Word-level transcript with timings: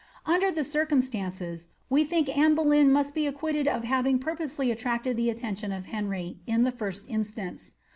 Under 0.25 0.49
these 0.51 0.67
circumstances, 0.67 1.67
we 1.87 2.03
think 2.05 2.35
Anne 2.35 2.55
Boleyn 2.55 2.91
must 2.91 3.13
be 3.13 3.27
acquitted 3.27 3.67
of 3.67 3.83
hiring 3.83 4.17
purposely 4.17 4.71
attracted 4.71 5.15
the 5.15 5.29
attention 5.29 5.71
of 5.71 5.85
Henry 5.85 6.39
in 6.47 6.63
the 6.63 6.71
first 6.71 7.07
instance. 7.07 7.75